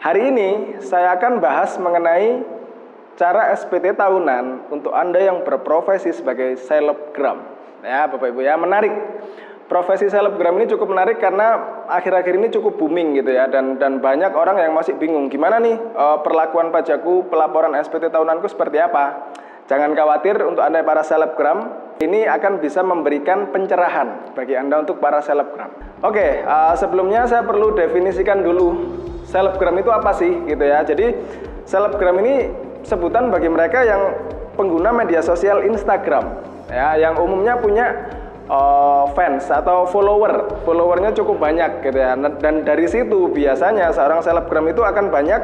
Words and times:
Hari 0.00 0.32
ini 0.32 0.80
saya 0.80 1.12
akan 1.12 1.44
bahas 1.44 1.76
mengenai 1.76 2.40
cara 3.20 3.52
SPT 3.52 3.92
tahunan 3.92 4.72
untuk 4.72 4.96
Anda 4.96 5.20
yang 5.20 5.44
berprofesi 5.44 6.16
sebagai 6.16 6.56
selebgram. 6.56 7.44
Ya, 7.84 8.08
Bapak 8.08 8.32
Ibu 8.32 8.40
ya, 8.40 8.56
menarik. 8.56 8.96
Profesi 9.68 10.08
selebgram 10.08 10.56
ini 10.56 10.72
cukup 10.72 10.96
menarik 10.96 11.20
karena 11.20 11.84
akhir-akhir 11.84 12.32
ini 12.32 12.48
cukup 12.48 12.80
booming 12.80 13.22
gitu 13.22 13.30
ya 13.30 13.46
dan 13.46 13.76
dan 13.76 14.00
banyak 14.00 14.32
orang 14.34 14.58
yang 14.58 14.74
masih 14.74 14.98
bingung 14.98 15.30
gimana 15.30 15.62
nih 15.62 15.78
uh, 15.94 16.18
perlakuan 16.26 16.74
pajakku, 16.74 17.30
pelaporan 17.30 17.76
SPT 17.76 18.08
tahunanku 18.08 18.48
seperti 18.48 18.80
apa. 18.80 19.30
Jangan 19.68 19.92
khawatir 19.92 20.42
untuk 20.42 20.64
Anda 20.64 20.80
para 20.82 21.04
selebgram, 21.04 21.70
ini 22.00 22.24
akan 22.24 22.58
bisa 22.58 22.80
memberikan 22.80 23.52
pencerahan 23.52 24.32
bagi 24.32 24.56
Anda 24.56 24.80
untuk 24.80 24.96
para 24.98 25.20
selebgram. 25.20 26.00
Oke, 26.02 26.40
uh, 26.40 26.72
sebelumnya 26.74 27.28
saya 27.28 27.44
perlu 27.46 27.76
definisikan 27.76 28.42
dulu 28.42 28.98
selebgram 29.30 29.78
itu 29.78 29.90
apa 29.94 30.10
sih 30.18 30.32
gitu 30.50 30.64
ya. 30.66 30.82
Jadi 30.82 31.14
selebgram 31.64 32.18
ini 32.20 32.50
sebutan 32.82 33.30
bagi 33.30 33.46
mereka 33.46 33.86
yang 33.86 34.18
pengguna 34.58 34.90
media 34.90 35.22
sosial 35.22 35.62
Instagram 35.62 36.42
ya 36.68 36.98
yang 36.98 37.14
umumnya 37.16 37.54
punya 37.56 37.86
uh, 38.50 39.06
fans 39.14 39.46
atau 39.46 39.86
follower. 39.86 40.66
Followernya 40.66 41.14
cukup 41.14 41.38
banyak 41.38 41.86
gitu 41.86 41.98
ya. 42.02 42.18
Dan 42.18 42.66
dari 42.66 42.90
situ 42.90 43.30
biasanya 43.30 43.94
seorang 43.94 44.20
selebgram 44.26 44.66
itu 44.66 44.82
akan 44.82 45.06
banyak 45.08 45.42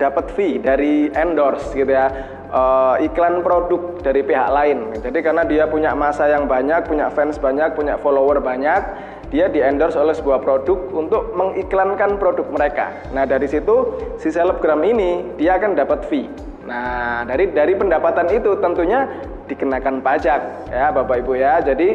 dapat 0.00 0.32
fee 0.32 0.56
dari 0.56 1.12
endorse 1.12 1.76
gitu 1.76 1.92
ya 1.92 2.08
uh, 2.48 2.96
iklan 3.04 3.44
produk 3.44 4.00
dari 4.00 4.24
pihak 4.24 4.48
lain 4.48 4.96
jadi 4.96 5.18
karena 5.20 5.44
dia 5.44 5.68
punya 5.68 5.92
masa 5.92 6.24
yang 6.32 6.48
banyak 6.48 6.88
punya 6.88 7.12
fans 7.12 7.36
banyak 7.36 7.76
punya 7.76 8.00
follower 8.00 8.40
banyak 8.40 8.80
dia 9.30 9.46
di 9.46 9.62
endorse 9.62 9.94
oleh 9.94 10.12
sebuah 10.12 10.42
produk 10.42 10.78
untuk 10.90 11.32
mengiklankan 11.38 12.18
produk 12.18 12.46
mereka. 12.50 13.06
Nah 13.14 13.24
dari 13.24 13.46
situ 13.46 13.96
si 14.18 14.28
selebgram 14.28 14.82
ini 14.82 15.38
dia 15.38 15.56
akan 15.56 15.78
dapat 15.78 16.04
fee. 16.10 16.26
Nah 16.66 17.22
dari 17.24 17.48
dari 17.54 17.78
pendapatan 17.78 18.26
itu 18.34 18.58
tentunya 18.58 19.06
dikenakan 19.46 20.02
pajak 20.02 20.70
ya 20.70 20.90
Bapak 20.90 21.22
Ibu 21.22 21.38
ya. 21.38 21.62
Jadi 21.62 21.94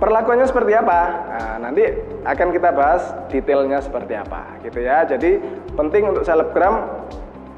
perlakuannya 0.00 0.46
seperti 0.48 0.72
apa? 0.74 1.00
Nah, 1.28 1.56
nanti 1.68 1.84
akan 2.24 2.48
kita 2.56 2.72
bahas 2.72 3.02
detailnya 3.28 3.82
seperti 3.84 4.16
apa 4.16 4.58
gitu 4.64 4.80
ya. 4.80 5.04
Jadi 5.04 5.42
penting 5.74 6.08
untuk 6.14 6.24
selebgram 6.24 7.04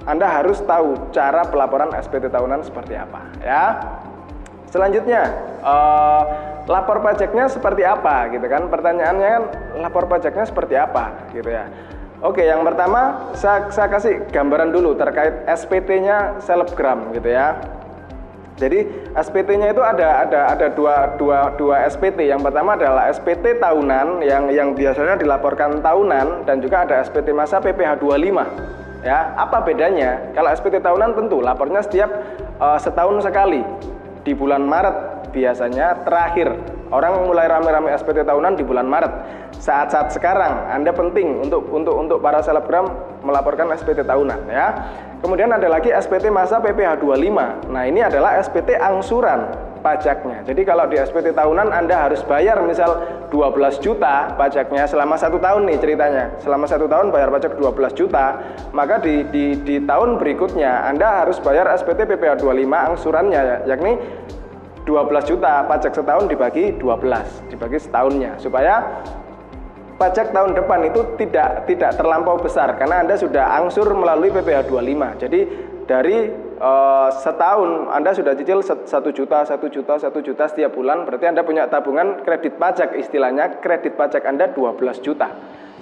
Anda 0.03 0.27
harus 0.27 0.59
tahu 0.67 1.15
cara 1.15 1.47
pelaporan 1.47 1.95
SPT 1.95 2.27
tahunan 2.27 2.67
seperti 2.67 2.99
apa 2.99 3.23
ya. 3.39 3.65
Selanjutnya, 4.73 5.29
uh, 5.61 6.23
lapor 6.65 7.05
pajaknya 7.05 7.45
seperti 7.45 7.85
apa 7.85 8.33
gitu 8.33 8.49
kan? 8.49 8.73
Pertanyaannya 8.73 9.29
kan 9.29 9.45
lapor 9.85 10.09
pajaknya 10.09 10.49
seperti 10.49 10.81
apa 10.81 11.29
gitu 11.37 11.53
ya. 11.53 11.69
Oke, 12.25 12.41
yang 12.41 12.65
pertama 12.65 13.29
saya, 13.37 13.69
saya 13.69 13.93
kasih 13.93 14.25
gambaran 14.33 14.73
dulu 14.73 14.97
terkait 14.97 15.45
SPT-nya 15.45 16.41
selebgram 16.41 17.13
gitu 17.13 17.29
ya. 17.29 17.61
Jadi 18.57 19.13
SPT-nya 19.13 19.77
itu 19.77 19.83
ada 19.85 20.25
ada 20.25 20.41
ada 20.57 20.67
dua, 20.73 21.21
dua, 21.21 21.53
dua 21.61 21.85
SPT. 21.93 22.33
Yang 22.33 22.49
pertama 22.49 22.73
adalah 22.73 23.13
SPT 23.13 23.61
tahunan 23.61 24.25
yang 24.25 24.49
yang 24.55 24.73
biasanya 24.73 25.21
dilaporkan 25.21 25.85
tahunan 25.85 26.49
dan 26.49 26.65
juga 26.65 26.89
ada 26.89 27.05
SPT 27.05 27.35
masa 27.37 27.61
PPh 27.61 28.01
25. 28.01 29.05
Ya, 29.05 29.35
apa 29.35 29.67
bedanya? 29.67 30.31
Kalau 30.33 30.49
SPT 30.55 30.79
tahunan 30.79 31.13
tentu 31.19 31.43
lapornya 31.43 31.83
setiap 31.83 32.09
uh, 32.63 32.79
setahun 32.79 33.27
sekali 33.27 33.67
di 34.23 34.33
bulan 34.35 34.63
Maret. 34.67 35.31
Biasanya 35.33 36.05
terakhir. 36.05 36.53
Orang 36.93 37.25
mulai 37.25 37.49
rame-rame 37.49 37.89
SPT 37.97 38.21
tahunan 38.21 38.53
di 38.59 38.65
bulan 38.67 38.85
Maret. 38.85 39.13
Saat-saat 39.57 40.13
sekarang 40.13 40.69
Anda 40.69 40.93
penting 40.93 41.41
untuk 41.41 41.71
untuk 41.73 41.97
untuk 41.97 42.19
para 42.21 42.45
selebgram 42.45 42.85
melaporkan 43.25 43.71
SPT 43.73 44.05
tahunan 44.05 44.51
ya. 44.51 44.67
Kemudian 45.23 45.55
ada 45.55 45.71
lagi 45.71 45.89
SPT 45.95 46.35
masa 46.35 46.59
PPh 46.59 46.99
25 46.99 47.71
nah 47.71 47.87
ini 47.87 48.03
adalah 48.03 48.43
SPT 48.43 48.75
angsuran 48.75 49.72
pajaknya. 49.83 50.47
Jadi 50.47 50.63
kalau 50.63 50.87
di 50.87 50.97
SPT 50.97 51.35
tahunan 51.35 51.75
Anda 51.75 52.09
harus 52.09 52.23
bayar 52.25 52.63
misal 52.63 52.97
12 53.29 53.83
juta 53.83 54.33
pajaknya 54.39 54.87
selama 54.87 55.19
satu 55.19 55.43
tahun 55.43 55.67
nih 55.69 55.79
ceritanya. 55.83 56.25
Selama 56.41 56.65
satu 56.71 56.87
tahun 56.87 57.11
bayar 57.11 57.35
pajak 57.35 57.59
12 57.59 57.99
juta 57.99 58.41
maka 58.73 59.03
di, 59.03 59.27
di, 59.29 59.59
di 59.61 59.77
tahun 59.83 60.17
berikutnya 60.23 60.89
Anda 60.89 61.27
harus 61.27 61.43
bayar 61.43 61.69
SPT 61.75 62.07
PPh 62.07 62.41
25 62.41 62.89
angsurannya 62.95 63.69
yakni 63.69 63.99
12 64.87 65.31
juta 65.31 65.67
pajak 65.67 65.93
setahun 65.95 66.31
dibagi 66.31 66.79
12 66.79 67.51
dibagi 67.51 67.79
setahunnya. 67.83 68.39
Supaya 68.39 69.05
pajak 69.99 70.35
tahun 70.35 70.59
depan 70.59 70.89
itu 70.89 71.01
tidak 71.19 71.67
tidak 71.71 71.95
terlampau 71.95 72.39
besar 72.39 72.75
karena 72.75 73.07
Anda 73.07 73.15
sudah 73.15 73.63
angsur 73.63 73.87
melalui 73.95 74.35
PPh 74.35 74.67
25 74.67 75.23
jadi 75.23 75.41
dari 75.87 76.31
uh, 76.63 77.11
setahun 77.11 77.91
Anda 77.91 78.15
sudah 78.15 78.39
cicil 78.39 78.63
satu 78.63 79.11
juta, 79.11 79.43
satu 79.43 79.67
juta, 79.67 79.99
satu 79.99 80.23
juta 80.23 80.47
setiap 80.47 80.73
bulan, 80.73 81.03
berarti 81.03 81.27
Anda 81.27 81.43
punya 81.43 81.67
tabungan 81.67 82.23
kredit 82.23 82.57
pajak 82.57 82.95
istilahnya 82.95 83.59
kredit 83.59 83.99
pajak 83.99 84.23
Anda 84.23 84.55
12 84.55 85.03
juta. 85.03 85.29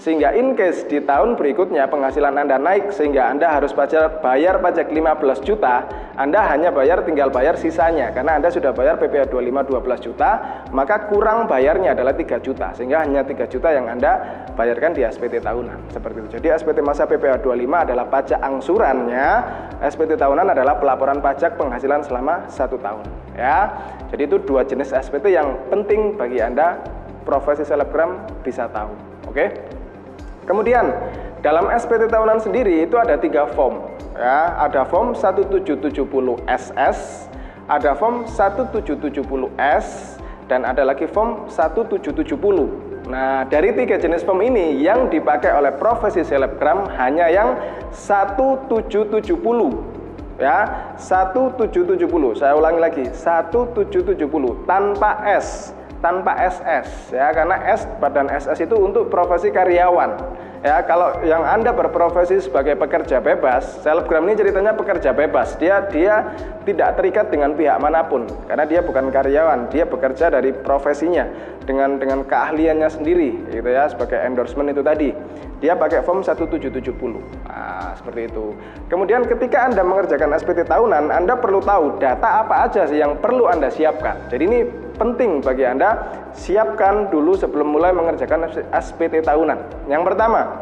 Sehingga 0.01 0.33
in 0.33 0.57
case 0.57 0.89
di 0.89 0.97
tahun 1.05 1.37
berikutnya 1.37 1.85
penghasilan 1.85 2.33
Anda 2.33 2.57
naik 2.57 2.89
sehingga 2.89 3.29
Anda 3.29 3.53
harus 3.53 3.77
bayar, 3.77 4.25
bayar 4.25 4.57
pajak 4.57 4.89
15 4.89 5.45
juta, 5.45 5.85
Anda 6.17 6.41
hanya 6.49 6.73
bayar 6.73 7.05
tinggal 7.05 7.29
bayar 7.29 7.61
sisanya 7.61 8.09
karena 8.09 8.41
Anda 8.41 8.49
sudah 8.49 8.73
bayar 8.73 8.97
PPh 8.97 9.29
25 9.29 9.61
12 9.69 10.01
juta, 10.09 10.31
maka 10.73 11.05
kurang 11.13 11.45
bayarnya 11.45 11.93
adalah 11.93 12.17
3 12.17 12.41
juta 12.41 12.73
sehingga 12.73 13.05
hanya 13.05 13.29
3 13.29 13.45
juta 13.45 13.77
yang 13.77 13.93
Anda 13.93 14.41
bayarkan 14.57 14.97
di 14.97 15.05
SPT 15.05 15.45
tahunan. 15.45 15.93
Seperti 15.93 16.17
itu. 16.25 16.29
Jadi 16.41 16.49
SPT 16.49 16.81
masa 16.81 17.05
PPh 17.05 17.45
25 17.45 17.85
adalah 17.85 18.09
pajak 18.09 18.41
angsurannya, 18.41 19.29
SPT 19.85 20.17
tahunan 20.17 20.49
adalah 20.49 20.81
pelaporan 20.81 21.21
pajak 21.21 21.61
penghasilan 21.61 22.01
selama 22.09 22.49
satu 22.49 22.81
tahun. 22.81 23.05
Ya, 23.37 23.69
jadi 24.09 24.33
itu 24.33 24.41
dua 24.49 24.65
jenis 24.65 24.97
SPT 24.97 25.37
yang 25.37 25.61
penting 25.69 26.17
bagi 26.17 26.41
Anda 26.41 26.81
profesi 27.29 27.69
selebgram 27.69 28.17
bisa 28.41 28.65
tahu. 28.73 28.97
Oke? 29.29 29.37
Okay? 29.37 29.80
Kemudian 30.51 30.91
dalam 31.47 31.71
SPT 31.71 32.11
tahunan 32.11 32.43
sendiri 32.43 32.83
itu 32.83 32.99
ada 32.99 33.15
tiga 33.15 33.47
form 33.55 33.87
ya, 34.19 34.59
ada 34.59 34.83
form 34.83 35.15
1770SS, 35.15 36.99
ada 37.71 37.95
form 37.95 38.27
1770S 38.27 40.19
dan 40.51 40.67
ada 40.67 40.83
lagi 40.83 41.07
form 41.07 41.47
1770. 41.47 43.07
Nah, 43.07 43.47
dari 43.47 43.71
tiga 43.79 43.95
jenis 43.95 44.27
form 44.27 44.43
ini 44.43 44.75
yang 44.83 45.07
dipakai 45.07 45.55
oleh 45.55 45.71
profesi 45.79 46.27
selebgram 46.27 46.91
hanya 46.99 47.31
yang 47.31 47.55
1770 47.95 49.23
ya. 50.35 50.91
1770 50.99 52.35
saya 52.35 52.59
ulangi 52.59 52.81
lagi 52.83 53.07
1770 53.07 54.67
tanpa 54.67 55.23
S 55.31 55.79
tanpa 56.01 56.33
SS 56.37 57.13
ya. 57.15 57.31
Karena 57.31 57.61
S 57.71 57.87
badan 58.01 58.27
SS 58.27 58.67
itu 58.67 58.77
untuk 58.77 59.13
profesi 59.13 59.53
karyawan 59.53 60.40
ya 60.61 60.85
kalau 60.85 61.25
yang 61.25 61.41
anda 61.41 61.73
berprofesi 61.73 62.45
sebagai 62.45 62.77
pekerja 62.77 63.17
bebas 63.21 63.81
selebgram 63.81 64.29
ini 64.29 64.37
ceritanya 64.37 64.77
pekerja 64.77 65.11
bebas. 65.17 65.57
Dia 65.57 65.89
dia 65.89 66.37
tidak 66.69 67.01
terikat 67.01 67.33
dengan 67.33 67.57
pihak 67.57 67.81
mana 67.81 68.05
pun 68.05 68.29
karena 68.45 68.65
dia 68.69 68.81
bukan 68.85 69.09
karyawan. 69.09 69.73
Dia 69.73 69.89
bekerja 69.89 70.29
dari 70.29 70.53
profesinya 70.53 71.25
dengan 71.65 71.97
dengan 71.97 72.25
keahliannya 72.29 72.89
sendiri 72.93 73.53
gitu 73.53 73.69
ya 73.69 73.89
sebagai 73.89 74.21
endorsement 74.21 74.69
itu 74.69 74.85
tadi. 74.85 75.11
Dia 75.61 75.77
pakai 75.77 76.01
form 76.01 76.25
1770 76.25 76.81
nah, 77.45 77.93
seperti 77.93 78.33
itu. 78.33 78.57
Kemudian 78.89 79.29
ketika 79.29 79.69
anda 79.69 79.85
mengerjakan 79.85 80.33
SPT 80.41 80.65
tahunan 80.65 81.13
anda 81.13 81.37
perlu 81.37 81.61
tahu 81.61 82.01
data 82.01 82.45
apa 82.45 82.65
aja 82.69 82.89
sih 82.89 82.97
yang 82.97 83.21
perlu 83.21 83.45
anda 83.45 83.69
siapkan. 83.69 84.17
Jadi 84.33 84.43
ini 84.49 84.61
penting 85.01 85.41
bagi 85.41 85.65
Anda 85.65 85.97
siapkan 86.37 87.09
dulu 87.09 87.33
sebelum 87.33 87.73
mulai 87.73 87.97
mengerjakan 87.97 88.53
SPT 88.69 89.25
tahunan. 89.25 89.89
Yang 89.89 90.13
pertama, 90.13 90.61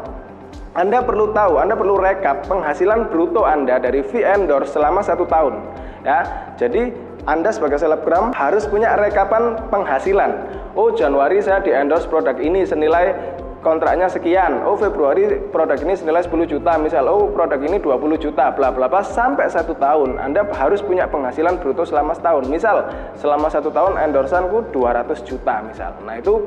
Anda 0.71 1.03
perlu 1.03 1.35
tahu, 1.35 1.59
Anda 1.59 1.75
perlu 1.75 1.99
rekap 1.99 2.47
penghasilan 2.47 3.11
bruto 3.11 3.43
Anda 3.43 3.83
dari 3.83 3.99
fee 3.99 4.23
endorse 4.23 4.71
selama 4.71 5.03
satu 5.03 5.27
tahun. 5.27 5.59
Ya, 6.07 6.23
jadi 6.55 6.95
anda 7.27 7.51
sebagai 7.51 7.75
selebgram 7.75 8.31
harus 8.31 8.63
punya 8.63 8.95
rekapan 8.95 9.59
penghasilan. 9.67 10.31
Oh, 10.73 10.95
Januari 10.95 11.43
saya 11.43 11.59
di 11.59 11.75
endorse 11.75 12.07
produk 12.07 12.39
ini 12.39 12.63
senilai 12.63 13.11
kontraknya 13.59 14.07
sekian. 14.07 14.63
Oh 14.63 14.75
Februari 14.79 15.39
produk 15.51 15.75
ini 15.83 15.93
senilai 15.95 16.23
10 16.23 16.47
juta 16.47 16.79
misal. 16.79 17.07
Oh 17.07 17.27
produk 17.31 17.59
ini 17.59 17.77
20 17.79 18.19
juta 18.19 18.51
bla 18.55 18.71
bla 18.71 18.87
bla 18.87 19.03
sampai 19.03 19.47
satu 19.51 19.75
tahun. 19.75 20.19
Anda 20.19 20.47
harus 20.55 20.79
punya 20.83 21.07
penghasilan 21.07 21.59
bruto 21.59 21.83
selama 21.83 22.15
setahun. 22.15 22.47
Misal 22.47 22.87
selama 23.19 23.47
satu 23.51 23.69
tahun 23.71 23.99
endorsanku 23.99 24.71
200 24.71 25.27
juta 25.27 25.63
misal. 25.63 25.91
Nah 26.03 26.19
itu 26.19 26.39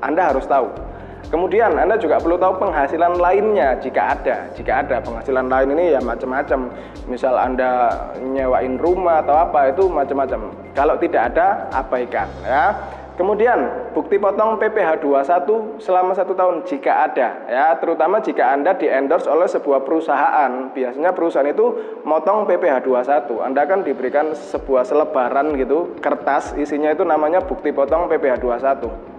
Anda 0.00 0.32
harus 0.32 0.44
tahu. 0.44 0.68
Kemudian 1.28 1.76
Anda 1.76 2.00
juga 2.00 2.16
perlu 2.16 2.40
tahu 2.40 2.56
penghasilan 2.56 3.20
lainnya 3.20 3.76
jika 3.84 4.16
ada. 4.16 4.48
Jika 4.56 4.80
ada 4.86 4.96
penghasilan 5.04 5.50
lain 5.50 5.76
ini 5.76 5.92
ya 5.92 6.00
macam-macam. 6.00 6.72
Misal 7.04 7.36
Anda 7.36 7.92
nyewain 8.16 8.80
rumah 8.80 9.20
atau 9.20 9.36
apa 9.36 9.68
itu 9.68 9.92
macam-macam. 9.92 10.48
Kalau 10.72 10.96
tidak 10.96 11.34
ada 11.34 11.68
abaikan 11.74 12.28
ya. 12.48 12.72
Kemudian 13.18 13.90
bukti 13.98 14.14
potong 14.14 14.62
PPh 14.62 15.02
21 15.02 15.82
selama 15.82 16.14
satu 16.14 16.38
tahun 16.38 16.62
jika 16.62 17.10
ada 17.10 17.28
ya 17.50 17.74
terutama 17.74 18.22
jika 18.22 18.54
Anda 18.54 18.78
di 18.78 18.86
endorse 18.86 19.26
oleh 19.26 19.50
sebuah 19.50 19.82
perusahaan. 19.82 20.70
Biasanya 20.70 21.10
perusahaan 21.10 21.50
itu 21.50 21.98
motong 22.06 22.46
PPh 22.46 22.86
21 22.86 23.42
Anda 23.42 23.66
akan 23.66 23.82
diberikan 23.82 24.38
sebuah 24.38 24.86
selebaran 24.86 25.50
gitu 25.58 25.98
kertas 25.98 26.54
isinya 26.54 26.94
itu 26.94 27.02
namanya 27.02 27.42
bukti 27.42 27.74
potong 27.74 28.06
PPh 28.06 28.38
21 28.38 29.17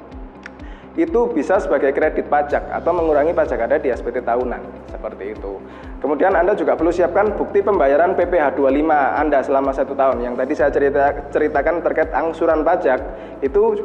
itu 1.00 1.31
bisa 1.31 1.56
sebagai 1.63 1.96
kredit 1.96 2.28
pajak 2.28 2.68
atau 2.68 2.92
mengurangi 2.92 3.31
pajak 3.31 3.56
Anda 3.56 3.80
di 3.80 3.88
SPT 3.88 4.19
tahunan 4.24 4.92
seperti 4.92 5.31
itu. 5.31 5.63
Kemudian 6.04 6.36
Anda 6.36 6.56
juga 6.56 6.75
perlu 6.75 6.92
siapkan 6.92 7.36
bukti 7.40 7.63
pembayaran 7.63 8.19
PPh 8.19 8.60
25 8.60 9.19
Anda 9.19 9.40
selama 9.40 9.72
satu 9.72 9.96
tahun. 9.96 10.24
Yang 10.24 10.36
tadi 10.40 10.54
saya 10.56 10.72
cerita, 10.72 11.04
ceritakan 11.31 11.75
terkait 11.84 12.12
angsuran 12.12 12.68
pajak 12.68 13.00
itu 13.40 13.80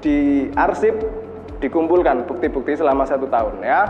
di 0.00 0.48
arsip 0.56 0.96
dikumpulkan 1.60 2.28
bukti-bukti 2.28 2.76
selama 2.76 3.08
satu 3.08 3.28
tahun 3.28 3.64
ya. 3.64 3.84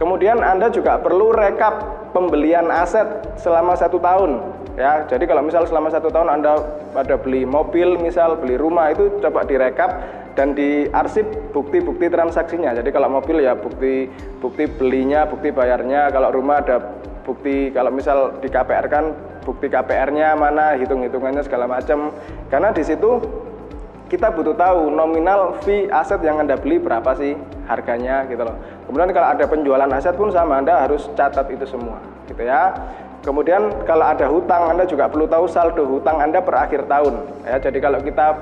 Kemudian 0.00 0.40
Anda 0.40 0.72
juga 0.72 0.96
perlu 0.96 1.36
rekap 1.36 2.08
pembelian 2.16 2.72
aset 2.72 3.36
selama 3.36 3.76
satu 3.76 4.00
tahun 4.00 4.40
ya. 4.80 5.04
Jadi 5.04 5.28
kalau 5.28 5.44
misal 5.44 5.68
selama 5.68 5.92
satu 5.92 6.08
tahun 6.08 6.40
Anda 6.40 6.56
ada 6.96 7.20
beli 7.20 7.44
mobil 7.44 8.00
misal 8.00 8.40
beli 8.40 8.56
rumah 8.56 8.88
itu 8.96 9.20
coba 9.20 9.44
direkap 9.44 10.00
dan 10.40 10.56
diarsip 10.56 11.52
bukti-bukti 11.52 12.08
transaksinya. 12.08 12.72
Jadi 12.72 12.88
kalau 12.96 13.12
mobil 13.12 13.44
ya 13.44 13.52
bukti 13.52 14.08
bukti 14.40 14.64
belinya, 14.64 15.28
bukti 15.28 15.52
bayarnya. 15.52 16.08
Kalau 16.08 16.32
rumah 16.32 16.64
ada 16.64 16.80
bukti 17.28 17.68
kalau 17.76 17.92
misal 17.92 18.40
di 18.40 18.48
KPR 18.48 18.88
kan 18.88 19.12
bukti 19.44 19.68
KPR-nya 19.68 20.32
mana, 20.40 20.80
hitung-hitungannya 20.80 21.44
segala 21.44 21.68
macam. 21.68 22.08
Karena 22.48 22.72
di 22.72 22.80
situ 22.80 23.20
kita 24.08 24.32
butuh 24.32 24.56
tahu 24.56 24.88
nominal 24.88 25.60
fee 25.60 25.92
aset 25.92 26.24
yang 26.24 26.40
Anda 26.40 26.56
beli 26.56 26.80
berapa 26.80 27.12
sih 27.20 27.36
harganya 27.68 28.24
gitu 28.24 28.40
loh. 28.40 28.56
Kemudian 28.88 29.12
kalau 29.12 29.28
ada 29.36 29.44
penjualan 29.44 29.92
aset 29.92 30.16
pun 30.16 30.32
sama 30.32 30.56
Anda 30.56 30.88
harus 30.88 31.04
catat 31.12 31.52
itu 31.52 31.68
semua 31.68 32.00
gitu 32.32 32.48
ya. 32.48 32.72
Kemudian 33.20 33.84
kalau 33.84 34.08
ada 34.08 34.24
hutang 34.24 34.72
Anda 34.72 34.88
juga 34.88 35.04
perlu 35.04 35.28
tahu 35.28 35.44
saldo 35.44 35.84
hutang 35.84 36.16
Anda 36.16 36.40
per 36.40 36.56
akhir 36.64 36.88
tahun 36.88 37.44
ya. 37.44 37.60
Jadi 37.60 37.76
kalau 37.76 38.00
kita 38.00 38.32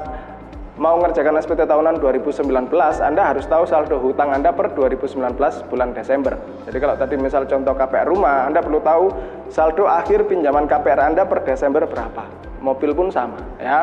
mau 0.79 0.95
ngerjakan 1.03 1.43
SPT 1.43 1.67
tahunan 1.67 1.99
2019, 1.99 2.71
Anda 3.03 3.23
harus 3.35 3.45
tahu 3.51 3.67
saldo 3.67 3.99
hutang 3.99 4.31
Anda 4.31 4.55
per 4.55 4.71
2019 4.79 5.19
bulan 5.67 5.91
Desember. 5.91 6.39
Jadi 6.71 6.79
kalau 6.79 6.95
tadi 6.95 7.19
misal 7.19 7.45
contoh 7.51 7.75
KPR 7.75 8.07
rumah, 8.07 8.47
Anda 8.47 8.63
perlu 8.63 8.79
tahu 8.79 9.11
saldo 9.51 9.91
akhir 9.91 10.31
pinjaman 10.31 10.71
KPR 10.71 11.11
Anda 11.11 11.27
per 11.27 11.43
Desember 11.43 11.83
berapa. 11.85 12.25
Mobil 12.63 12.95
pun 12.95 13.11
sama, 13.11 13.43
ya. 13.59 13.83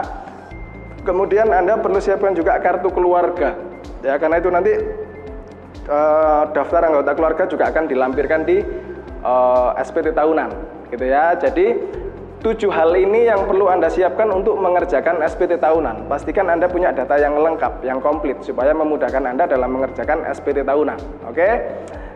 Kemudian 1.04 1.52
Anda 1.52 1.78
perlu 1.78 2.00
siapkan 2.00 2.32
juga 2.32 2.58
kartu 2.64 2.88
keluarga. 2.90 3.60
Ya, 4.02 4.16
karena 4.16 4.40
itu 4.40 4.50
nanti 4.50 4.74
uh, 5.92 6.44
daftar 6.56 6.88
anggota 6.88 7.12
keluarga 7.14 7.44
juga 7.46 7.70
akan 7.70 7.86
dilampirkan 7.92 8.42
di 8.48 8.64
eh, 9.26 9.70
SPT 9.84 10.16
tahunan, 10.16 10.50
gitu 10.96 11.06
ya. 11.06 11.36
Jadi 11.36 11.66
Tujuh 12.46 12.70
hal 12.70 12.94
ini 12.94 13.26
yang 13.26 13.50
perlu 13.50 13.66
Anda 13.74 13.90
siapkan 13.90 14.30
untuk 14.30 14.62
mengerjakan 14.62 15.18
SPT 15.26 15.58
tahunan. 15.58 16.06
Pastikan 16.06 16.46
Anda 16.46 16.70
punya 16.70 16.94
data 16.94 17.18
yang 17.18 17.34
lengkap, 17.42 17.82
yang 17.82 17.98
komplit, 17.98 18.38
supaya 18.46 18.70
memudahkan 18.70 19.34
Anda 19.34 19.50
dalam 19.50 19.74
mengerjakan 19.74 20.30
SPT 20.30 20.62
tahunan. 20.62 21.26
Oke? 21.26 21.66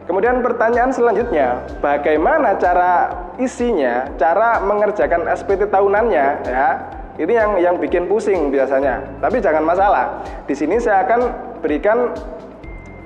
Kemudian 0.05 0.45
pertanyaan 0.45 0.93
selanjutnya, 0.93 1.65
bagaimana 1.81 2.53
cara 2.61 3.09
isinya, 3.41 4.05
cara 4.21 4.61
mengerjakan 4.61 5.25
SPT 5.33 5.65
tahunannya, 5.65 6.25
ya? 6.45 6.69
Ini 7.17 7.33
yang 7.33 7.51
yang 7.57 7.75
bikin 7.81 8.05
pusing 8.05 8.53
biasanya. 8.53 9.01
Tapi 9.17 9.41
jangan 9.41 9.65
masalah. 9.65 10.21
Di 10.45 10.53
sini 10.53 10.77
saya 10.77 11.09
akan 11.09 11.19
berikan 11.65 12.13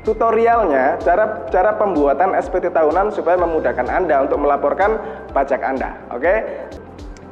tutorialnya 0.03 0.99
cara 0.99 1.47
cara 1.47 1.71
pembuatan 1.79 2.35
SPT 2.35 2.67
tahunan 2.67 3.15
supaya 3.15 3.39
memudahkan 3.39 3.87
Anda 3.87 4.27
untuk 4.27 4.43
melaporkan 4.43 4.99
pajak 5.31 5.63
Anda. 5.63 5.95
Oke? 6.11 6.43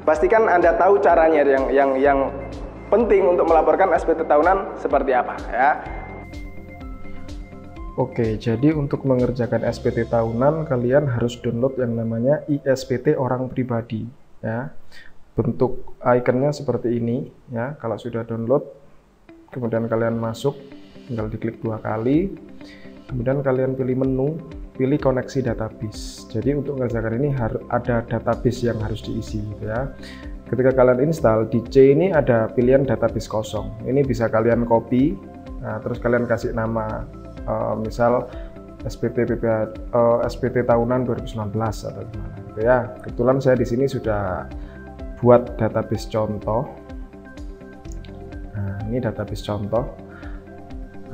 Pastikan 0.02 0.50
Anda 0.50 0.74
tahu 0.82 0.98
caranya 0.98 1.46
yang 1.46 1.66
yang 1.70 1.92
yang 1.94 2.20
penting 2.90 3.22
untuk 3.38 3.46
melaporkan 3.46 3.94
SPT 3.94 4.26
tahunan 4.26 4.82
seperti 4.82 5.14
apa 5.14 5.38
ya. 5.54 5.70
Oke, 8.02 8.40
jadi 8.42 8.74
untuk 8.74 9.06
mengerjakan 9.06 9.62
SPT 9.70 10.10
tahunan 10.10 10.66
kalian 10.66 11.06
harus 11.06 11.38
download 11.38 11.78
yang 11.78 11.94
namanya 11.94 12.42
ISPT 12.50 13.14
orang 13.14 13.46
pribadi 13.54 14.10
ya. 14.42 14.74
Bentuk 15.38 15.94
ikonnya 16.02 16.50
seperti 16.50 16.98
ini 16.98 17.30
ya. 17.54 17.78
Kalau 17.78 18.02
sudah 18.02 18.26
download 18.26 18.66
kemudian 19.54 19.86
kalian 19.86 20.18
masuk 20.18 20.58
tinggal 21.06 21.30
diklik 21.30 21.62
dua 21.62 21.78
kali. 21.78 22.34
Kemudian 23.06 23.46
kalian 23.46 23.78
pilih 23.78 24.02
menu 24.02 24.40
pilih 24.82 24.98
koneksi 24.98 25.54
database. 25.54 26.26
Jadi 26.34 26.58
untuk 26.58 26.82
mengerjakan 26.82 27.22
ini 27.22 27.30
harus 27.30 27.62
ada 27.70 28.02
database 28.02 28.66
yang 28.66 28.82
harus 28.82 29.06
diisi 29.06 29.38
gitu 29.38 29.70
ya. 29.70 29.94
Ketika 30.50 30.74
kalian 30.74 31.06
install 31.06 31.46
di 31.54 31.62
C 31.70 31.94
ini 31.94 32.10
ada 32.10 32.50
pilihan 32.50 32.82
database 32.82 33.30
kosong. 33.30 33.70
Ini 33.86 34.02
bisa 34.02 34.26
kalian 34.26 34.66
copy, 34.66 35.14
nah, 35.62 35.78
terus 35.86 36.02
kalian 36.02 36.26
kasih 36.26 36.58
nama 36.58 37.06
uh, 37.46 37.78
misal 37.78 38.26
SPT 38.82 39.30
PPH, 39.30 39.94
uh, 39.94 40.26
eh, 40.26 40.34
SPT 40.34 40.66
tahunan 40.66 41.06
2019 41.06 41.54
atau 41.62 42.02
gimana 42.02 42.36
gitu 42.50 42.60
ya. 42.66 42.90
Kebetulan 43.06 43.38
saya 43.38 43.56
di 43.62 43.68
sini 43.70 43.86
sudah 43.86 44.50
buat 45.22 45.62
database 45.62 46.10
contoh. 46.10 46.66
Nah, 48.58 48.82
ini 48.90 48.98
database 48.98 49.46
contoh. 49.46 49.86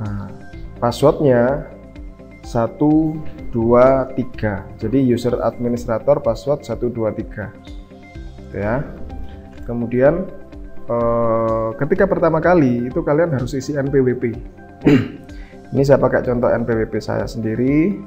Nah, 0.00 0.32
passwordnya 0.80 1.68
1 2.48 2.80
2 2.80 3.52
3 3.52 4.80
jadi 4.80 4.98
user 5.04 5.36
administrator 5.44 6.24
password 6.24 6.64
1 6.64 6.80
2 6.80 6.96
3 6.96 8.56
ya. 8.56 8.80
Kemudian 9.68 10.24
eh, 10.88 11.68
ketika 11.76 12.08
pertama 12.08 12.40
kali 12.40 12.88
itu 12.88 13.04
kalian 13.04 13.36
harus 13.36 13.52
isi 13.52 13.76
NPWP 13.76 14.32
ini 15.76 15.82
saya 15.84 16.00
pakai 16.00 16.24
contoh 16.24 16.48
NPWP 16.48 16.94
saya 17.04 17.28
sendiri. 17.28 18.00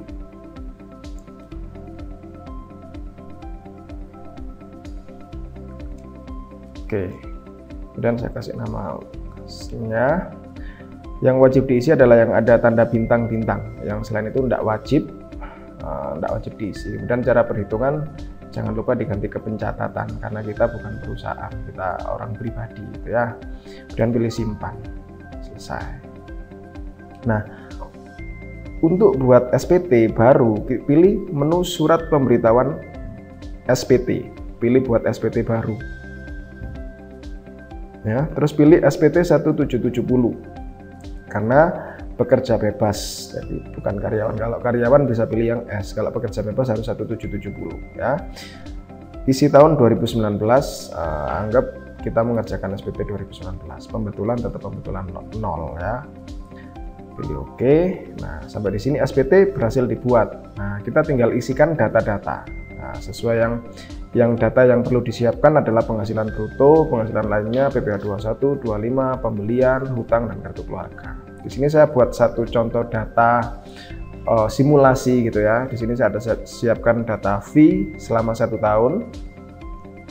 Oke. 6.82 7.14
Kemudian 7.94 8.18
saya 8.18 8.32
kasih 8.34 8.58
nama 8.58 8.98
nya 9.86 10.41
yang 11.22 11.38
wajib 11.38 11.70
diisi 11.70 11.94
adalah 11.94 12.26
yang 12.26 12.34
ada 12.34 12.58
tanda 12.58 12.82
bintang-bintang. 12.82 13.78
Yang 13.86 14.10
selain 14.10 14.34
itu 14.34 14.42
tidak 14.42 14.62
wajib, 14.66 15.02
tidak 16.18 16.30
uh, 16.30 16.34
wajib 16.34 16.52
diisi. 16.58 16.98
Kemudian 16.98 17.22
cara 17.22 17.46
perhitungan 17.46 18.10
jangan 18.50 18.74
lupa 18.74 18.98
diganti 18.98 19.30
ke 19.30 19.38
pencatatan 19.38 20.18
karena 20.18 20.40
kita 20.42 20.66
bukan 20.66 20.92
perusahaan, 20.98 21.54
kita 21.70 21.88
orang 22.10 22.34
pribadi, 22.34 22.82
gitu 22.98 23.14
ya. 23.14 23.38
Kemudian 23.94 24.10
pilih 24.10 24.32
simpan, 24.34 24.74
selesai. 25.46 25.86
Nah, 27.22 27.46
untuk 28.82 29.14
buat 29.22 29.54
SPT 29.54 30.10
baru, 30.10 30.58
pilih 30.66 31.30
menu 31.30 31.62
surat 31.62 32.10
pemberitahuan 32.10 32.82
SPT. 33.70 34.26
Pilih 34.58 34.82
buat 34.82 35.06
SPT 35.06 35.46
baru. 35.46 35.78
Ya, 38.02 38.26
terus 38.34 38.50
pilih 38.50 38.82
SPT 38.82 39.22
1770 39.22 40.02
karena 41.32 41.72
bekerja 42.20 42.60
bebas 42.60 43.32
jadi 43.32 43.56
bukan 43.72 43.94
karyawan 43.96 44.36
kalau 44.36 44.58
karyawan 44.60 45.08
bisa 45.08 45.24
pilih 45.24 45.46
yang 45.56 45.62
S 45.72 45.96
kalau 45.96 46.12
pekerja 46.12 46.44
bebas 46.44 46.68
harus 46.68 46.84
1770 46.84 47.96
ya 47.96 48.20
isi 49.24 49.48
tahun 49.48 49.80
2019 49.80 50.20
uh, 50.20 50.28
eh, 50.44 51.28
anggap 51.40 51.66
kita 52.04 52.20
mengerjakan 52.20 52.76
SPT 52.76 53.08
2019 53.08 53.64
pembetulan 53.88 54.36
tetap 54.36 54.60
pembetulan 54.60 55.08
nol 55.40 55.78
ya 55.80 56.04
pilih 57.16 57.48
oke 57.48 57.56
OK. 57.56 57.62
nah 58.20 58.44
sampai 58.44 58.76
di 58.76 58.80
sini 58.82 58.96
SPT 59.00 59.56
berhasil 59.56 59.88
dibuat 59.88 60.52
nah 60.60 60.84
kita 60.84 61.00
tinggal 61.06 61.32
isikan 61.32 61.72
data-data 61.72 62.44
nah, 62.76 62.96
sesuai 63.00 63.36
yang 63.40 63.54
yang 64.12 64.36
data 64.36 64.68
yang 64.68 64.84
perlu 64.84 65.00
disiapkan 65.00 65.64
adalah 65.64 65.88
penghasilan 65.88 66.36
bruto, 66.36 66.84
penghasilan 66.92 67.32
lainnya 67.32 67.72
PPh 67.72 68.04
21, 68.04 68.60
25, 68.60 69.24
pembelian, 69.24 69.80
hutang, 69.96 70.28
dan 70.28 70.36
kartu 70.44 70.68
keluarga. 70.68 71.21
Di 71.42 71.50
sini 71.50 71.66
saya 71.66 71.90
buat 71.90 72.14
satu 72.14 72.46
contoh 72.46 72.86
data 72.86 73.60
uh, 74.26 74.48
simulasi 74.48 75.26
gitu 75.26 75.42
ya. 75.42 75.66
Di 75.66 75.74
sini 75.74 75.98
saya 75.98 76.14
ada 76.14 76.20
siapkan 76.46 77.02
data 77.02 77.42
fee 77.42 77.98
selama 77.98 78.32
satu 78.34 78.58
tahun. 78.58 79.10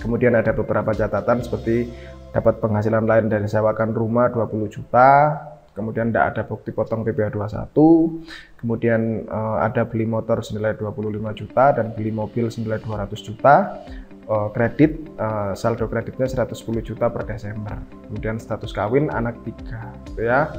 Kemudian 0.02 0.34
ada 0.34 0.50
beberapa 0.52 0.92
catatan 0.98 1.46
seperti 1.46 1.88
dapat 2.32 2.58
penghasilan 2.64 3.06
lain 3.06 3.28
dari 3.28 3.46
sewakan 3.46 3.92
rumah 3.94 4.32
20 4.32 4.72
juta, 4.72 5.38
kemudian 5.76 6.10
tidak 6.10 6.26
ada 6.34 6.42
bukti 6.48 6.72
potong 6.72 7.04
PPh 7.04 7.36
21, 7.36 8.64
kemudian 8.64 9.28
uh, 9.28 9.62
ada 9.62 9.84
beli 9.84 10.08
motor 10.08 10.40
senilai 10.42 10.74
25 10.80 11.12
juta 11.38 11.76
dan 11.76 11.92
beli 11.92 12.10
mobil 12.10 12.48
senilai 12.48 12.80
200 12.80 13.14
juta, 13.20 13.84
uh, 14.32 14.48
kredit 14.56 15.12
saldo 15.54 15.86
kreditnya 15.92 16.26
110 16.26 16.56
juta 16.82 17.12
per 17.12 17.28
Desember, 17.28 17.78
kemudian 18.08 18.40
status 18.40 18.72
kawin 18.72 19.12
anak 19.12 19.38
tiga, 19.44 19.92
gitu 20.08 20.26
ya. 20.26 20.50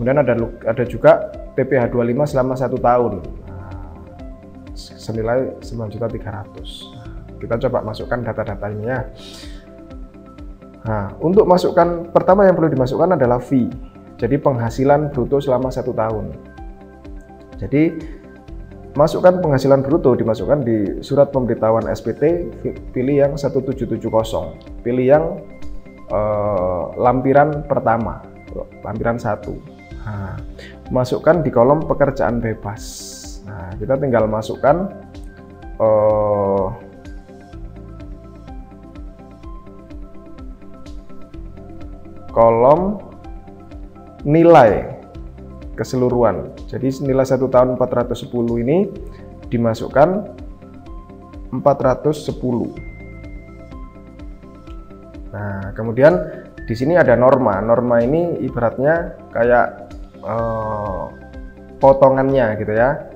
Kemudian 0.00 0.16
ada 0.16 0.32
ada 0.64 0.84
juga 0.88 1.28
PPh 1.60 1.92
25 1.92 2.32
selama 2.32 2.56
satu 2.56 2.80
tahun. 2.80 3.20
Nah, 3.44 3.84
senilai 4.72 5.60
9.300. 5.60 7.36
Kita 7.36 7.60
coba 7.68 7.84
masukkan 7.84 8.24
data-data 8.24 8.64
ini 8.72 8.88
ya. 8.88 9.04
Nah, 10.88 11.12
untuk 11.20 11.44
masukkan 11.44 12.08
pertama 12.16 12.48
yang 12.48 12.56
perlu 12.56 12.72
dimasukkan 12.72 13.20
adalah 13.20 13.44
fee. 13.44 13.68
Jadi 14.16 14.40
penghasilan 14.40 15.12
bruto 15.12 15.36
selama 15.36 15.68
satu 15.68 15.92
tahun. 15.92 16.32
Jadi 17.60 17.92
masukkan 18.96 19.36
penghasilan 19.44 19.84
bruto 19.84 20.16
dimasukkan 20.16 20.64
di 20.64 21.04
surat 21.04 21.28
pemberitahuan 21.28 21.84
SPT 21.92 22.48
pilih 22.96 23.20
yang 23.20 23.32
1770 23.36 24.00
pilih 24.80 25.04
yang 25.04 25.44
eh, 26.08 26.84
lampiran 26.96 27.68
pertama 27.68 28.24
lampiran 28.82 29.20
satu 29.20 29.79
nah, 30.06 30.36
masukkan 30.88 31.42
di 31.44 31.50
kolom 31.52 31.84
pekerjaan 31.84 32.40
bebas 32.40 32.82
nah 33.44 33.72
kita 33.76 33.98
tinggal 33.98 34.28
masukkan 34.30 34.88
eh, 35.80 36.68
kolom 42.30 43.02
nilai 44.24 45.00
keseluruhan. 45.74 46.52
Jadi 46.68 47.08
nilai 47.08 47.24
satu 47.24 47.48
tahun 47.48 47.80
410 47.80 48.28
ini 48.60 48.84
dimasukkan 49.48 50.08
410. 51.56 51.56
Nah, 55.30 55.72
kemudian 55.72 56.12
di 56.68 56.74
sini 56.76 57.00
ada 57.00 57.16
norma. 57.16 57.58
Norma 57.64 58.04
ini 58.04 58.38
ibaratnya 58.44 59.16
kayak 59.32 59.89
eh, 60.20 61.04
potongannya 61.80 62.46
gitu 62.60 62.72
ya. 62.76 63.10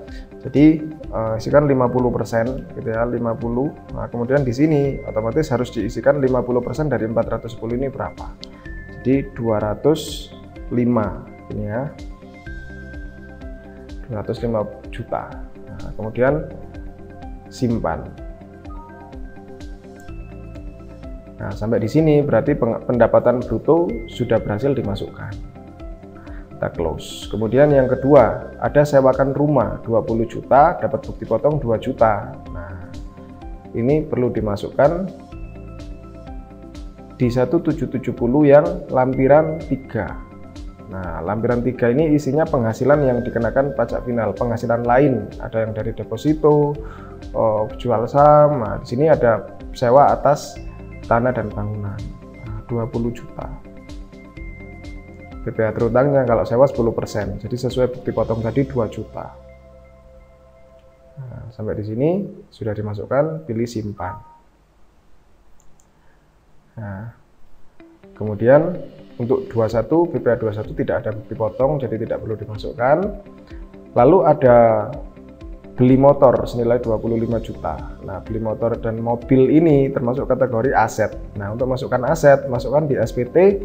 Jadi 0.45 0.65
eh, 1.09 1.35
isikan 1.41 1.65
50% 1.65 2.77
gitu 2.81 2.89
ya, 2.89 3.05
50. 3.09 3.97
Nah, 3.97 4.07
kemudian 4.13 4.45
di 4.45 4.53
sini 4.53 5.01
otomatis 5.05 5.49
harus 5.53 5.73
diisikan 5.73 6.21
50% 6.21 6.93
dari 6.93 7.09
410 7.09 7.79
ini 7.81 7.89
berapa? 7.89 8.27
Jadi 9.01 9.33
205 9.37 10.73
ini 11.53 11.65
ya. 11.65 11.89
205 14.13 14.93
juta. 14.93 15.33
Nah, 15.65 15.91
kemudian 15.97 16.45
simpan. 17.49 18.05
Nah, 21.41 21.53
sampai 21.53 21.77
di 21.77 21.89
sini 21.91 22.25
berarti 22.25 22.57
pendapatan 22.59 23.45
bruto 23.45 23.89
sudah 24.09 24.41
berhasil 24.41 24.73
dimasukkan. 24.73 25.54
Kita 26.65 26.81
close. 26.81 27.29
Kemudian 27.29 27.77
yang 27.77 27.85
kedua, 27.85 28.57
ada 28.57 28.89
sewakan 28.89 29.37
rumah 29.37 29.85
20 29.85 30.25
juta, 30.25 30.81
dapat 30.81 31.05
bukti 31.05 31.29
potong 31.29 31.61
2 31.61 31.77
juta. 31.77 32.33
Nah, 32.57 32.89
ini 33.77 34.01
perlu 34.01 34.33
dimasukkan 34.33 35.05
di 37.21 37.29
1770 37.29 38.17
yang 38.49 38.65
lampiran 38.89 39.61
3 39.61 40.25
Nah, 40.89 41.21
lampiran 41.21 41.61
3 41.61 41.93
ini 41.93 42.17
isinya 42.17 42.49
penghasilan 42.49 43.13
yang 43.13 43.21
dikenakan 43.21 43.77
pajak 43.77 44.01
final, 44.09 44.33
penghasilan 44.33 44.89
lain, 44.89 45.29
ada 45.45 45.69
yang 45.69 45.77
dari 45.77 45.93
deposito, 45.93 46.73
oh, 47.37 47.69
jual 47.77 48.09
saham. 48.09 48.65
Nah, 48.65 48.81
di 48.81 48.89
sini 48.89 49.13
ada 49.13 49.53
sewa 49.77 50.17
atas 50.17 50.57
tanah 51.13 51.37
dan 51.37 51.53
bangunan. 51.53 52.01
Nah, 52.41 52.65
20 52.73 53.13
juta. 53.13 53.64
BPH 55.45 55.77
terutangnya 55.77 56.25
kalau 56.25 56.49
sewa 56.49 56.65
10%. 56.65 57.45
Jadi 57.45 57.57
sesuai 57.61 57.93
bukti 57.93 58.11
potong 58.11 58.41
tadi 58.41 58.65
2 58.65 58.89
juta. 58.89 59.27
Nah, 61.15 61.47
sampai 61.55 61.79
di 61.79 61.85
sini 61.87 62.11
sudah 62.51 62.75
dimasukkan, 62.75 63.47
pilih 63.47 63.69
simpan. 63.69 64.19
Nah, 66.75 67.07
kemudian 68.19 68.75
untuk 69.19 69.47
21 69.47 70.11
BPA 70.11 70.35
21 70.43 70.75
tidak 70.75 70.97
ada 71.05 71.11
bukti 71.15 71.35
potong 71.39 71.79
jadi 71.79 71.95
tidak 72.03 72.19
perlu 72.23 72.35
dimasukkan 72.35 72.97
lalu 73.95 74.19
ada 74.27 74.91
beli 75.75 75.99
motor 75.99 76.47
senilai 76.47 76.83
25 76.83 77.47
juta 77.47 77.75
nah 78.03 78.19
beli 78.23 78.43
motor 78.43 78.79
dan 78.79 78.99
mobil 78.99 79.51
ini 79.51 79.91
termasuk 79.91 80.27
kategori 80.27 80.75
aset 80.75 81.15
nah 81.39 81.55
untuk 81.55 81.71
masukkan 81.71 82.03
aset 82.11 82.47
masukkan 82.51 82.91
di 82.91 82.99
SPT 82.99 83.63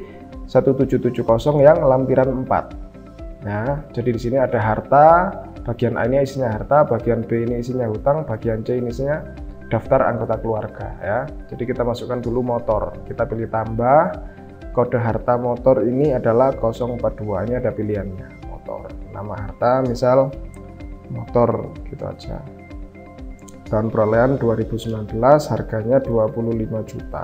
1770 0.49 1.21
yang 1.61 1.77
lampiran 1.83 2.45
4 2.45 3.45
nah 3.45 3.83
jadi 3.95 4.09
di 4.11 4.19
sini 4.19 4.37
ada 4.39 4.59
harta 4.59 5.31
bagian 5.69 5.95
A 6.01 6.09
ini 6.09 6.25
isinya 6.25 6.49
harta 6.49 6.81
bagian 6.87 7.21
B 7.21 7.45
ini 7.45 7.61
isinya 7.61 7.85
hutang 7.85 8.25
bagian 8.25 8.65
C 8.65 8.81
ini 8.81 8.89
isinya 8.89 9.21
daftar 9.69 10.09
anggota 10.09 10.35
keluarga 10.41 10.87
ya. 10.99 11.19
Jadi 11.47 11.63
kita 11.69 11.85
masukkan 11.85 12.19
dulu 12.19 12.41
motor 12.41 12.97
kita 13.05 13.23
pilih 13.29 13.47
tambah. 13.47 14.35
Kode 14.69 15.01
harta 15.01 15.33
motor 15.33 15.81
ini 15.81 16.13
adalah 16.13 16.53
042 16.53 16.97
ini 17.49 17.53
ada 17.57 17.73
pilihannya 17.73 18.27
motor. 18.49 18.85
Nama 19.09 19.33
harta 19.33 19.81
misal 19.81 20.29
motor 21.09 21.73
gitu 21.89 22.05
aja. 22.05 22.37
Tahun 23.69 23.89
perolehan 23.89 24.37
2019 24.41 25.09
harganya 25.53 25.97
25 26.01 26.89
juta 26.89 27.23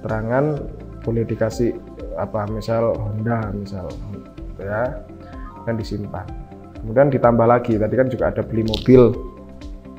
terangan 0.00 0.60
boleh 1.00 1.24
dikasih 1.24 1.72
apa 2.16 2.44
misal 2.52 2.92
Honda 2.96 3.48
misal 3.56 3.88
gitu 4.12 4.62
ya 4.64 5.00
dan 5.64 5.74
disimpan. 5.76 6.26
Kemudian 6.80 7.12
ditambah 7.12 7.44
lagi 7.44 7.76
tadi 7.76 7.94
kan 7.96 8.08
juga 8.08 8.32
ada 8.32 8.40
beli 8.44 8.64
mobil. 8.64 9.12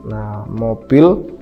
Nah 0.09 0.45
mobil 0.49 1.37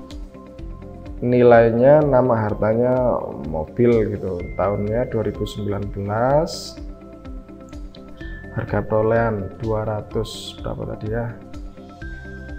nilainya 1.20 2.04
nama 2.04 2.48
hartanya 2.48 3.20
mobil 3.48 3.92
gitu. 4.16 4.40
Tahunnya 4.56 5.08
2019 5.12 5.68
harga 8.50 8.80
perolehan 8.84 9.56
200 9.64 10.60
berapa 10.64 10.84
tadi 10.96 11.08
ya? 11.08 11.32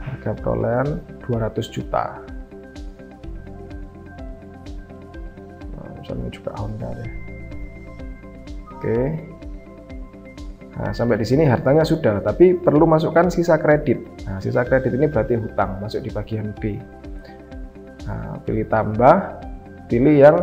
Harga 0.00 0.32
perolehan 0.40 1.04
200 1.28 1.68
juta 1.68 2.29
misalnya 6.20 6.36
juga 6.36 6.50
Honda 6.60 6.88
deh 6.92 7.12
oke 8.76 9.00
nah 10.70 10.92
sampai 10.92 11.16
di 11.18 11.26
sini 11.26 11.48
hartanya 11.48 11.82
sudah 11.82 12.20
tapi 12.20 12.56
perlu 12.60 12.84
masukkan 12.84 13.32
sisa 13.32 13.56
kredit 13.56 14.04
nah 14.28 14.36
sisa 14.36 14.62
kredit 14.68 14.92
ini 14.92 15.08
berarti 15.08 15.40
hutang 15.40 15.80
masuk 15.80 16.04
di 16.04 16.12
bagian 16.12 16.52
B 16.60 16.76
Nah, 18.10 18.42
pilih 18.42 18.66
tambah, 18.66 19.16
pilih 19.86 20.16
yang 20.18 20.36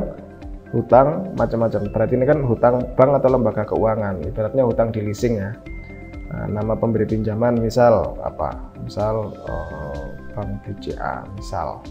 hutang 0.71 1.35
macam-macam. 1.35 1.91
Berarti 1.91 2.13
ini 2.15 2.25
kan 2.27 2.39
hutang 2.47 2.75
bank 2.95 3.11
atau 3.19 3.29
lembaga 3.31 3.63
keuangan. 3.67 4.23
Ibaratnya 4.23 4.63
hutang 4.63 4.95
di 4.95 5.03
leasing 5.03 5.35
ya. 5.35 5.51
Nah, 6.27 6.45
nama 6.47 6.73
pemberi 6.75 7.07
pinjaman 7.07 7.59
misal 7.59 8.19
apa? 8.23 8.55
Misal 8.83 9.31
oh, 9.31 10.07
Bank 10.35 10.63
BCA 10.63 11.27
misal. 11.35 11.83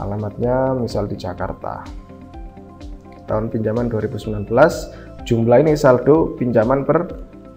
Alamatnya 0.00 0.74
misal 0.78 1.06
di 1.06 1.14
Jakarta. 1.14 1.84
Tahun 3.32 3.48
pinjaman 3.48 3.88
2019, 3.88 4.44
jumlah 5.24 5.64
ini 5.64 5.72
saldo 5.72 6.36
pinjaman 6.36 6.84
per 6.84 7.08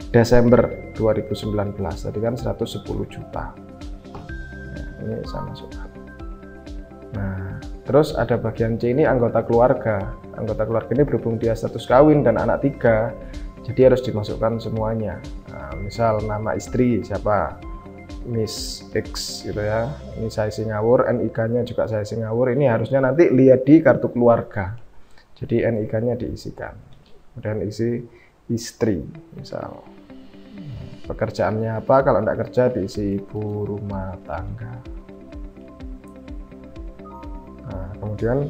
Desember 0.08 0.72
2019. 0.96 1.75
Tadi 1.75 2.20
kan 2.24 2.39
110 2.39 3.03
juta. 3.12 3.51
Nah, 4.15 4.88
ini 5.03 5.20
saya 5.27 5.44
masukkan. 5.44 5.88
Nah, 7.20 7.60
terus 7.84 8.15
ada 8.15 8.39
bagian 8.39 8.79
C 8.79 8.96
ini 8.96 9.03
anggota 9.03 9.44
keluarga. 9.44 10.15
Anggota 10.39 10.63
keluarga 10.63 10.96
ini 10.96 11.03
berhubung 11.03 11.36
dia 11.36 11.51
status 11.51 11.84
kawin 11.84 12.24
dan 12.24 12.39
anak 12.39 12.63
tiga, 12.63 13.12
jadi 13.67 13.91
harus 13.91 14.00
dimasukkan 14.00 14.63
semuanya. 14.63 15.20
Nah, 15.51 15.75
misal 15.84 16.24
nama 16.24 16.55
istri 16.55 17.03
siapa? 17.03 17.60
Miss 18.24 18.79
X 18.96 19.44
gitu 19.44 19.60
ya. 19.60 19.91
Ini 20.15 20.32
saya 20.32 20.48
Singawur, 20.55 21.03
NIK-nya 21.12 21.67
juga 21.67 21.84
saya 21.91 22.08
Singawur. 22.08 22.55
Ini 22.55 22.72
harusnya 22.72 23.03
nanti 23.03 23.27
lihat 23.27 23.67
di 23.67 23.84
kartu 23.84 24.08
keluarga. 24.08 24.85
Jadi 25.36 25.68
NIK-nya 25.68 26.15
diisikan. 26.15 26.75
Kemudian 27.36 27.60
isi 27.68 28.00
istri, 28.48 29.04
misal. 29.36 29.84
Pekerjaannya 31.06 31.86
apa? 31.86 32.01
Kalau 32.01 32.24
tidak 32.24 32.39
kerja 32.48 32.63
diisi 32.74 33.20
ibu 33.20 33.68
rumah 33.68 34.18
tangga. 34.25 34.74
Nah, 37.68 37.89
kemudian 38.00 38.50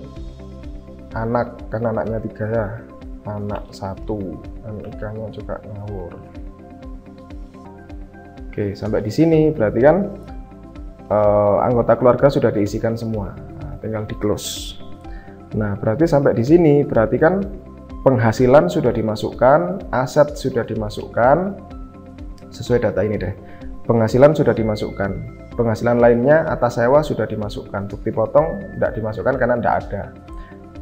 anak 1.12 1.58
kan 1.68 1.84
anaknya 1.89 2.20
tiga 2.24 2.46
ya, 2.48 2.68
anak 3.25 3.63
satu 3.74 4.39
dan 4.63 4.75
ikannya 4.86 5.27
juga 5.34 5.60
ngawur. 5.65 6.13
Oke, 8.48 8.72
sampai 8.72 9.04
di 9.04 9.12
sini 9.12 9.51
berarti 9.51 9.80
kan 9.84 9.98
eh, 11.12 11.56
anggota 11.60 11.98
keluarga 12.00 12.32
sudah 12.32 12.56
diisikan 12.56 12.96
semua, 12.96 13.36
nah, 13.36 13.75
tinggal 13.84 14.08
di 14.08 14.15
close. 14.15 14.85
Nah, 15.56 15.80
berarti 15.80 16.04
sampai 16.04 16.36
di 16.36 16.44
sini 16.44 16.84
berarti 16.84 17.16
kan 17.16 17.40
penghasilan 18.04 18.68
sudah 18.68 18.92
dimasukkan, 18.92 19.90
aset 19.96 20.36
sudah 20.36 20.68
dimasukkan, 20.68 21.56
sesuai 22.52 22.84
data 22.84 23.02
ini 23.02 23.16
deh. 23.16 23.34
Penghasilan 23.88 24.36
sudah 24.36 24.52
dimasukkan, 24.52 25.12
penghasilan 25.56 25.98
lainnya 26.02 26.44
atas 26.50 26.78
sewa 26.78 27.00
sudah 27.02 27.26
dimasukkan, 27.26 27.88
bukti 27.88 28.12
potong 28.12 28.60
tidak 28.78 28.92
dimasukkan 28.98 29.36
karena 29.40 29.56
tidak 29.62 29.76
ada. 29.88 30.04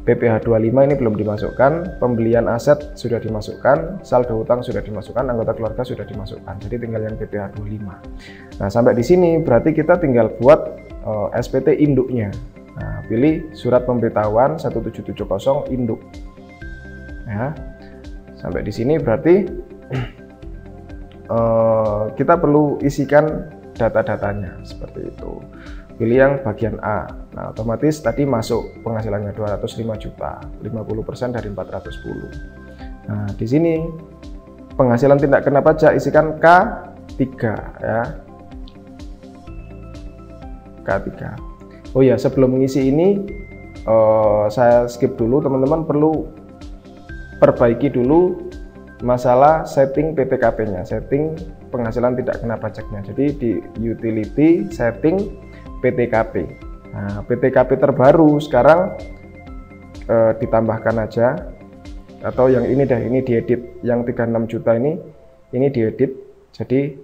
PPh 0.04 0.44
25 0.44 0.84
ini 0.84 0.94
belum 1.00 1.16
dimasukkan, 1.16 1.96
pembelian 1.96 2.44
aset 2.44 2.92
sudah 2.92 3.16
dimasukkan, 3.16 4.04
saldo 4.04 4.36
hutang 4.36 4.60
sudah 4.60 4.84
dimasukkan, 4.84 5.24
anggota 5.32 5.56
keluarga 5.56 5.80
sudah 5.80 6.04
dimasukkan. 6.04 6.60
Jadi 6.60 6.76
tinggal 6.76 7.08
yang 7.08 7.16
PPh 7.16 7.56
25. 7.56 8.60
Nah, 8.60 8.68
sampai 8.68 8.92
di 8.92 9.00
sini 9.00 9.40
berarti 9.40 9.72
kita 9.72 9.96
tinggal 9.96 10.28
buat 10.36 10.60
uh, 11.08 11.32
eh, 11.32 11.40
SPT 11.40 11.80
induknya. 11.80 12.28
Pilih 13.06 13.52
surat 13.52 13.84
pemberitahuan 13.84 14.56
1770 14.56 15.20
induk. 15.72 16.00
Ya. 17.28 17.52
Sampai 18.36 18.64
di 18.64 18.72
sini 18.72 19.00
berarti 19.00 19.48
uh, 21.28 22.10
kita 22.18 22.34
perlu 22.36 22.80
isikan 22.84 23.48
data-datanya 23.74 24.62
seperti 24.62 25.10
itu 25.10 25.42
pilih 25.94 26.16
yang 26.18 26.32
bagian 26.42 26.76
A. 26.82 27.06
Nah, 27.34 27.54
otomatis 27.54 28.02
tadi 28.02 28.26
masuk 28.26 28.82
penghasilannya 28.82 29.30
205 29.34 30.02
juta, 30.02 30.42
50% 30.62 31.36
dari 31.38 31.48
410. 31.50 33.06
Nah, 33.10 33.28
di 33.36 33.46
sini 33.46 33.78
penghasilan 34.74 35.18
tindak 35.22 35.46
kena 35.46 35.62
pajak 35.62 35.94
isikan 35.94 36.38
K3 36.42 37.22
ya. 37.78 38.00
K3. 40.84 41.10
Oh 41.94 42.02
ya, 42.02 42.18
sebelum 42.18 42.58
mengisi 42.58 42.90
ini 42.90 43.22
uh, 43.86 44.50
saya 44.50 44.90
skip 44.90 45.14
dulu. 45.14 45.38
Teman-teman 45.38 45.86
perlu 45.86 46.26
perbaiki 47.38 47.86
dulu 47.86 48.50
masalah 49.06 49.62
setting 49.62 50.10
PTKP-nya, 50.18 50.82
setting 50.82 51.38
penghasilan 51.70 52.18
tidak 52.18 52.42
kena 52.42 52.58
pajaknya. 52.58 53.00
Jadi 53.06 53.24
di 53.38 53.50
utility 53.78 54.66
setting 54.74 55.38
PTKP. 55.78 56.34
Nah, 56.90 57.22
PTKP 57.26 57.78
terbaru 57.78 58.42
sekarang 58.42 58.98
eh, 60.10 60.32
ditambahkan 60.42 60.98
aja. 60.98 61.38
Atau 62.26 62.50
yang 62.50 62.66
ini 62.66 62.82
deh 62.88 63.00
ini 63.06 63.22
diedit. 63.22 63.84
Yang 63.86 64.16
36 64.18 64.50
juta 64.50 64.70
ini 64.74 64.98
ini 65.54 65.66
diedit. 65.70 66.10
Jadi 66.50 66.96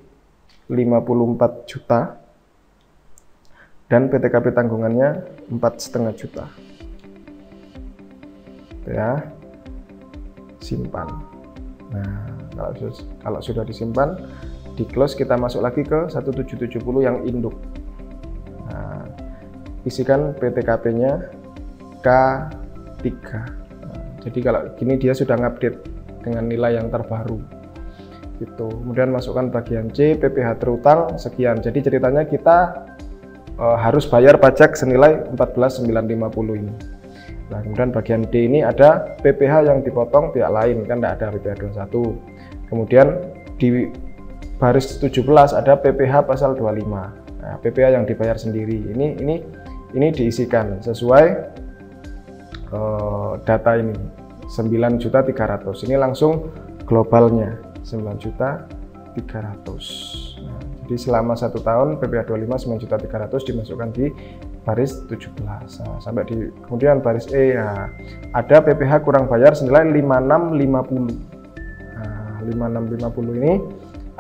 54 0.71 1.71
juta 1.71 2.20
dan 3.91 4.07
PTKP 4.07 4.55
tanggungannya 4.55 5.27
empat 5.51 5.83
setengah 5.83 6.15
juta 6.15 6.47
ya 8.87 9.19
simpan 10.63 11.11
nah 11.91 12.31
kalau, 12.55 12.95
kalau 13.21 13.41
sudah 13.43 13.67
disimpan 13.67 14.15
di 14.79 14.87
close 14.87 15.19
kita 15.19 15.35
masuk 15.35 15.61
lagi 15.61 15.83
ke 15.83 16.07
1770 16.09 16.79
yang 17.03 17.27
induk 17.27 17.59
isikan 19.89 20.37
PTKP-nya 20.37 21.33
K3. 22.05 23.07
Nah, 23.09 24.05
jadi 24.21 24.39
kalau 24.45 24.61
gini 24.77 24.95
dia 25.01 25.13
sudah 25.17 25.37
ngupdate 25.41 25.79
dengan 26.21 26.45
nilai 26.49 26.77
yang 26.77 26.93
terbaru. 26.93 27.41
Gitu. 28.41 28.69
Kemudian 28.69 29.13
masukkan 29.13 29.53
bagian 29.53 29.93
C, 29.93 30.17
PPh 30.17 30.57
terutang 30.61 31.17
sekian. 31.21 31.61
Jadi 31.61 31.85
ceritanya 31.85 32.25
kita 32.25 32.89
e, 33.61 33.67
harus 33.77 34.09
bayar 34.09 34.41
pajak 34.41 34.73
senilai 34.73 35.29
14.950 35.37 36.61
ini. 36.65 36.73
Nah, 37.53 37.61
kemudian 37.61 37.91
bagian 37.93 38.23
D 38.31 38.47
ini 38.49 38.65
ada 38.65 39.19
PPh 39.21 39.69
yang 39.69 39.79
dipotong 39.85 40.33
pihak 40.33 40.49
lain, 40.49 40.87
kan 40.89 41.03
tidak 41.03 41.13
ada 41.21 41.27
PPh 41.37 41.77
21. 41.77 42.71
Kemudian 42.73 43.07
di 43.61 43.91
baris 44.57 44.97
17 45.03 45.27
ada 45.53 45.75
PPh 45.77 46.15
pasal 46.25 46.55
25. 46.55 46.87
Nah, 47.43 47.57
PPh 47.59 47.99
yang 47.99 48.05
dibayar 48.07 48.39
sendiri. 48.39 48.95
Ini 48.95 49.19
ini 49.19 49.35
ini 49.95 50.09
diisikan 50.15 50.79
sesuai 50.79 51.25
uh, 52.71 53.33
data 53.43 53.75
ini 53.75 53.95
9.300 54.51 55.87
ini 55.87 55.95
langsung 55.99 56.51
globalnya 56.87 57.55
9.300 59.17 60.45
nah, 60.45 60.61
jadi 60.87 60.97
selama 60.99 61.35
satu 61.35 61.59
tahun 61.63 61.99
PPh 61.99 62.31
25 62.31 62.87
9.300 62.87 63.49
dimasukkan 63.51 63.89
di 63.95 64.07
baris 64.63 65.03
17 65.09 65.43
nah, 65.43 65.99
sampai 65.99 66.23
di 66.29 66.39
kemudian 66.67 67.03
baris 67.03 67.27
E 67.33 67.59
ya, 67.59 67.91
ada 68.37 68.57
PPh 68.63 69.03
kurang 69.03 69.27
bayar 69.27 69.57
senilai 69.57 69.89
5650 69.89 71.97
nah, 71.97 72.39
5650 72.45 73.41
ini 73.43 73.53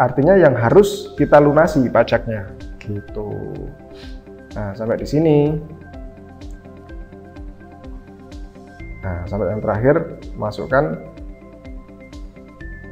artinya 0.00 0.34
yang 0.40 0.56
harus 0.56 1.12
kita 1.12 1.36
lunasi 1.36 1.84
pajaknya. 1.92 2.48
Gitu. 2.80 3.28
Nah, 4.56 4.72
sampai 4.72 4.96
di 4.96 5.06
sini. 5.06 5.38
Nah, 9.04 9.28
sampai 9.28 9.52
yang 9.52 9.60
terakhir 9.60 9.96
masukkan 10.40 10.96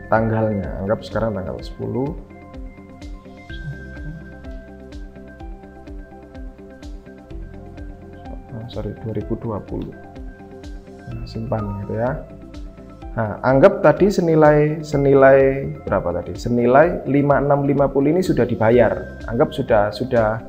tanggalnya. 0.09 0.83
Anggap 0.85 1.01
sekarang 1.05 1.37
tanggal 1.37 1.57
10 1.61 1.79
oh, 8.53 8.67
sorry 8.73 8.93
2020 9.05 9.93
nah, 11.09 11.25
simpan 11.29 11.65
gitu 11.85 11.95
ya. 11.97 12.11
Nah 13.17 13.41
anggap 13.43 13.83
tadi 13.83 14.13
senilai 14.13 14.81
senilai 14.85 15.69
berapa 15.85 16.23
tadi? 16.23 16.37
Senilai 16.37 17.05
5650 17.09 18.13
ini 18.13 18.21
sudah 18.25 18.45
dibayar. 18.49 18.93
Anggap 19.29 19.53
sudah 19.53 19.91
sudah 19.91 20.41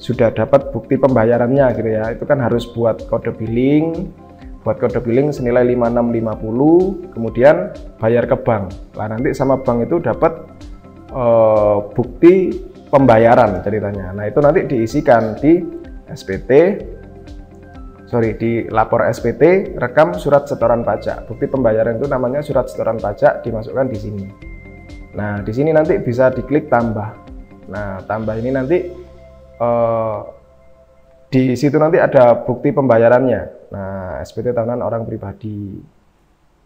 sudah 0.00 0.32
dapat 0.32 0.72
bukti 0.72 0.96
pembayarannya 0.96 1.66
gitu 1.76 1.90
ya. 1.90 2.12
Itu 2.12 2.24
kan 2.24 2.40
harus 2.40 2.68
buat 2.72 3.04
kode 3.08 3.36
billing 3.36 4.08
buat 4.60 4.76
kode 4.76 5.00
billing 5.00 5.32
senilai 5.32 5.64
5650 5.64 7.16
kemudian 7.16 7.72
bayar 7.96 8.24
ke 8.28 8.36
bank. 8.36 8.68
Lah 8.92 9.08
nanti 9.08 9.32
sama 9.32 9.56
bank 9.60 9.88
itu 9.88 9.96
dapat 10.04 10.32
uh, 11.16 11.88
bukti 11.96 12.52
pembayaran 12.92 13.64
ceritanya. 13.64 14.12
Nah 14.12 14.28
itu 14.28 14.38
nanti 14.44 14.68
diisikan 14.68 15.38
di 15.40 15.64
SPT 16.10 16.50
sorry 18.10 18.34
di 18.34 18.66
lapor 18.68 19.06
SPT 19.06 19.72
rekam 19.78 20.12
surat 20.18 20.44
setoran 20.44 20.82
pajak. 20.82 21.24
Bukti 21.30 21.46
pembayaran 21.46 21.96
itu 21.96 22.10
namanya 22.10 22.42
surat 22.42 22.68
setoran 22.68 22.98
pajak 22.98 23.46
dimasukkan 23.46 23.86
di 23.88 23.96
sini. 23.96 24.26
Nah 25.14 25.40
di 25.40 25.52
sini 25.54 25.70
nanti 25.72 25.96
bisa 26.02 26.28
diklik 26.28 26.68
tambah. 26.68 27.16
Nah 27.70 28.02
tambah 28.04 28.34
ini 28.36 28.50
nanti 28.52 28.78
uh, 29.62 30.20
di 31.30 31.54
situ 31.54 31.78
nanti 31.78 32.02
ada 32.02 32.42
bukti 32.42 32.74
pembayarannya. 32.74 33.59
Nah, 33.70 34.18
SPT 34.22 34.50
tahunan 34.50 34.82
orang 34.82 35.06
pribadi. 35.06 35.78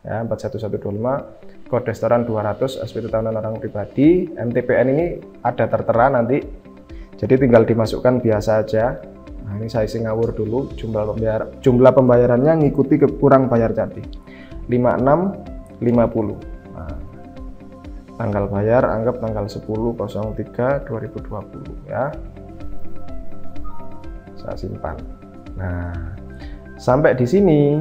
Ya 0.05 0.21
41125 0.21 1.65
kode 1.73 1.89
restoran 1.89 2.29
200 2.29 2.85
SPT 2.85 3.09
tahunan 3.09 3.41
orang 3.41 3.57
pribadi. 3.57 4.29
MTPN 4.37 4.87
ini 4.93 5.07
ada 5.41 5.65
tertera 5.65 6.13
nanti. 6.13 6.45
Jadi 7.17 7.35
tinggal 7.41 7.65
dimasukkan 7.65 8.21
biasa 8.21 8.51
aja. 8.61 9.01
Nah 9.45 9.61
ini 9.61 9.69
saya 9.69 9.89
isi 9.89 10.01
ngawur 10.01 10.33
dulu 10.33 10.73
jumlah 10.77 11.05
pembayar 11.15 11.41
jumlah 11.61 11.93
pembayarannya 11.93 12.65
ngikuti 12.65 12.97
ke 12.97 13.09
kurang 13.21 13.53
bayar 13.53 13.77
jadi 13.77 14.01
56 14.73 15.85
50 15.85 15.85
nah, 16.73 16.97
tanggal 18.17 18.45
bayar 18.49 18.83
anggap 18.89 19.21
tanggal 19.21 19.45
10 19.45 19.61
03 20.01 20.89
2020 20.89 21.93
ya. 21.93 22.09
Saya 24.41 24.57
simpan. 24.57 24.97
Nah, 25.55 26.14
sampai 26.85 27.17
di 27.17 27.25
sini 27.25 27.81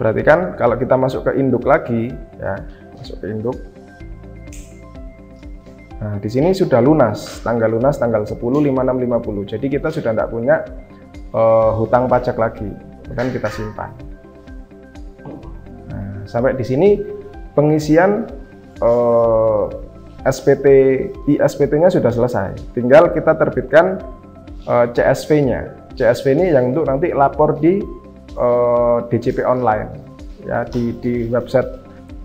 berarti 0.00 0.22
kan 0.24 0.56
kalau 0.56 0.80
kita 0.80 0.96
masuk 0.96 1.28
ke 1.28 1.36
induk 1.36 1.68
lagi 1.68 2.08
ya, 2.40 2.56
masuk 2.96 3.20
ke 3.20 3.26
induk. 3.28 3.56
Nah, 5.98 6.14
di 6.22 6.30
sini 6.30 6.54
sudah 6.54 6.78
lunas, 6.78 7.42
tanggal 7.42 7.74
lunas 7.74 7.98
tanggal 7.98 8.22
10 8.22 8.38
5650. 8.38 9.52
Jadi 9.58 9.66
kita 9.66 9.90
sudah 9.90 10.14
tidak 10.14 10.30
punya 10.30 10.62
uh, 11.34 11.74
hutang 11.74 12.06
pajak 12.06 12.38
lagi, 12.38 12.70
kan 13.12 13.26
kita 13.34 13.50
simpan. 13.50 13.90
Nah, 15.90 16.22
sampai 16.22 16.54
di 16.54 16.62
sini 16.62 17.02
pengisian 17.58 18.30
uh, 18.78 19.66
SPT 20.22 20.66
ISPT-nya 21.26 21.90
sudah 21.90 22.14
selesai. 22.14 22.54
Tinggal 22.78 23.10
kita 23.10 23.34
terbitkan 23.34 23.98
uh, 24.70 24.86
eh, 24.86 24.94
CSV-nya. 24.94 25.87
CSV 25.98 26.38
ini 26.38 26.54
yang 26.54 26.70
untuk 26.70 26.86
nanti 26.86 27.10
lapor 27.10 27.58
di 27.58 27.82
uh, 28.38 29.02
eh, 29.02 29.10
DJP 29.10 29.42
online 29.42 29.90
ya 30.46 30.62
di 30.70 30.94
di 31.02 31.26
website 31.28 31.66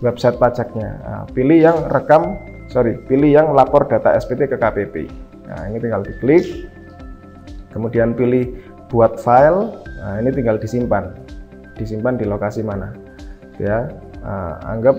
website 0.00 0.38
pajaknya. 0.38 1.00
Nah, 1.02 1.22
pilih 1.32 1.58
yang 1.58 1.76
rekam, 1.90 2.38
sorry, 2.70 2.94
pilih 3.10 3.30
yang 3.34 3.50
lapor 3.56 3.88
data 3.88 4.14
SPT 4.14 4.46
ke 4.52 4.56
KPP. 4.60 5.10
Nah, 5.48 5.60
ini 5.68 5.80
tinggal 5.80 6.04
diklik, 6.04 6.70
kemudian 7.72 8.12
pilih 8.12 8.52
buat 8.92 9.16
file. 9.18 9.74
Nah, 10.04 10.20
ini 10.20 10.30
tinggal 10.30 10.60
disimpan, 10.60 11.16
disimpan 11.74 12.20
di 12.20 12.28
lokasi 12.28 12.62
mana. 12.62 12.92
ya 13.62 13.86
uh, 14.26 14.58
anggap 14.66 14.98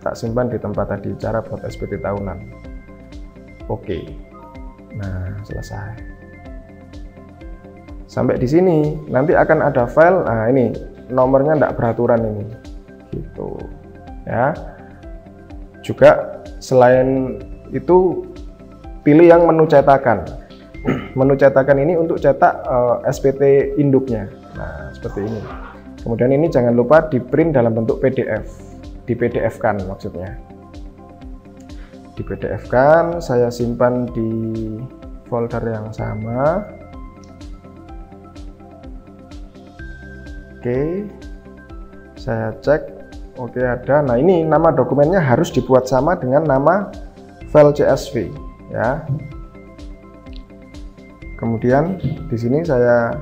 tak 0.00 0.16
simpan 0.16 0.48
di 0.48 0.56
tempat 0.56 0.96
tadi 0.96 1.12
cara 1.20 1.44
buat 1.44 1.60
SPT 1.68 2.00
tahunan 2.00 2.38
oke 3.68 4.00
nah 4.96 5.36
selesai 5.44 6.15
sampai 8.16 8.40
di 8.40 8.48
sini. 8.48 8.96
Nanti 9.12 9.36
akan 9.36 9.60
ada 9.60 9.84
file. 9.84 10.24
Nah 10.24 10.48
ini 10.48 10.72
nomornya 11.12 11.60
tidak 11.60 11.76
beraturan 11.76 12.24
ini. 12.24 12.44
Gitu. 13.12 13.48
Ya. 14.24 14.56
Juga 15.84 16.40
selain 16.56 17.36
itu 17.76 18.24
pilih 19.04 19.28
yang 19.28 19.44
menu 19.44 19.68
cetakan. 19.68 20.24
Menu 21.18 21.34
cetakan 21.34 21.82
ini 21.82 21.98
untuk 21.98 22.22
cetak 22.22 22.62
uh, 22.62 23.02
eh, 23.02 23.10
SPT 23.10 23.42
induknya. 23.76 24.30
Nah 24.56 24.94
seperti 24.96 25.26
ini. 25.28 25.42
Kemudian 26.00 26.30
ini 26.30 26.46
jangan 26.46 26.78
lupa 26.78 27.10
di 27.10 27.18
print 27.18 27.58
dalam 27.58 27.74
bentuk 27.74 27.98
PDF 27.98 28.46
di 29.06 29.14
PDF 29.14 29.58
kan 29.62 29.78
maksudnya. 29.86 30.34
Di 32.18 32.22
PDF 32.26 32.66
kan 32.70 33.22
saya 33.22 33.50
simpan 33.50 34.10
di 34.10 34.30
folder 35.30 35.62
yang 35.66 35.90
sama 35.94 36.62
oke. 40.66 41.06
Saya 42.18 42.50
cek. 42.58 42.82
Oke 43.38 43.60
ada. 43.62 44.02
Nah 44.02 44.16
ini 44.18 44.42
nama 44.42 44.72
dokumennya 44.72 45.22
harus 45.22 45.52
dibuat 45.52 45.86
sama 45.86 46.16
dengan 46.18 46.42
nama 46.42 46.90
file 47.52 47.70
CSV 47.76 48.32
ya. 48.72 49.04
Kemudian 51.36 52.00
di 52.00 52.36
sini 52.40 52.64
saya 52.64 53.12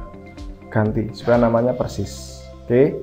ganti 0.70 1.10
supaya 1.12 1.44
namanya 1.44 1.74
persis. 1.76 2.46
Oke. 2.64 2.94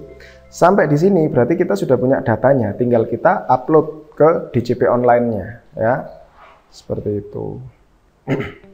Sampai 0.52 0.88
di 0.88 0.98
sini 1.00 1.28
berarti 1.28 1.60
kita 1.60 1.76
sudah 1.76 2.00
punya 2.00 2.24
datanya. 2.24 2.74
Tinggal 2.74 3.06
kita 3.12 3.46
upload 3.46 4.16
ke 4.16 4.56
DCP 4.56 4.88
online-nya 4.88 5.48
ya. 5.76 5.96
Seperti 6.72 7.20
itu 7.20 7.60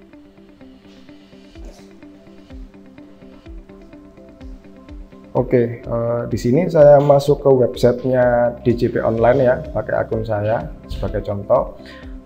Oke, 5.38 5.86
uh, 5.86 6.26
di 6.26 6.34
sini 6.34 6.65
saya 6.65 6.97
masuk 6.97 7.45
ke 7.45 7.50
websitenya 7.62 8.58
DJP 8.65 9.06
Online 9.06 9.39
ya, 9.45 9.56
pakai 9.69 9.93
akun 10.02 10.26
saya 10.26 10.65
sebagai 10.89 11.21
contoh. 11.21 11.78